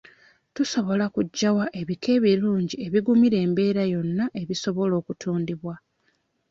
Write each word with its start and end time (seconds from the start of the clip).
Tusobola 0.55 1.05
kugyawa 1.15 1.65
ebika 1.81 2.09
ebirungi 2.17 2.75
ebigumira 2.85 3.37
embeera 3.45 3.83
yonna 3.93 4.25
ebisobola 4.41 4.93
okutundibwa? 5.01 5.75